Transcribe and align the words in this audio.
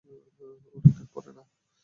অনেক 0.67 0.83
দিন 0.89 1.07
পরে, 1.13 1.31
না? 1.37 1.43